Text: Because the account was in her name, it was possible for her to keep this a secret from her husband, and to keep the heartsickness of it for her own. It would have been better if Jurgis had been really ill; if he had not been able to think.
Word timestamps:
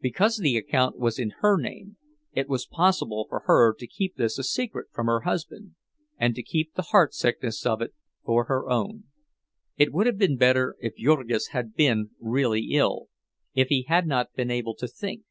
Because 0.00 0.36
the 0.36 0.56
account 0.56 1.00
was 1.00 1.18
in 1.18 1.30
her 1.40 1.56
name, 1.60 1.96
it 2.32 2.48
was 2.48 2.64
possible 2.64 3.26
for 3.28 3.40
her 3.46 3.72
to 3.74 3.86
keep 3.88 4.14
this 4.14 4.38
a 4.38 4.44
secret 4.44 4.86
from 4.92 5.06
her 5.08 5.22
husband, 5.22 5.74
and 6.16 6.36
to 6.36 6.44
keep 6.44 6.74
the 6.74 6.90
heartsickness 6.92 7.66
of 7.66 7.82
it 7.82 7.92
for 8.24 8.44
her 8.44 8.70
own. 8.70 9.02
It 9.76 9.92
would 9.92 10.06
have 10.06 10.16
been 10.16 10.36
better 10.36 10.76
if 10.78 10.94
Jurgis 10.94 11.48
had 11.48 11.74
been 11.74 12.10
really 12.20 12.66
ill; 12.74 13.08
if 13.52 13.66
he 13.66 13.82
had 13.88 14.06
not 14.06 14.32
been 14.36 14.52
able 14.52 14.76
to 14.76 14.86
think. 14.86 15.24